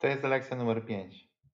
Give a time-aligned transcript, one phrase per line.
[0.00, 1.29] To jest lekcja numer 5.